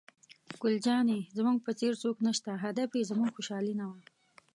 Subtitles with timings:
[0.61, 3.99] ګل جانې: زموږ په څېر څوک نشته، هدف یې زموږ خوشحالي نه وه.